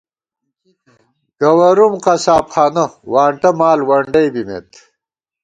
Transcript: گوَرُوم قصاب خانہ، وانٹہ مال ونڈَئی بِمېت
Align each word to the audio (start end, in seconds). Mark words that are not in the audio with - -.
گوَرُوم 1.41 1.93
قصاب 2.05 2.45
خانہ، 2.53 2.85
وانٹہ 3.13 3.49
مال 3.59 3.79
ونڈَئی 3.87 4.29
بِمېت 4.33 4.69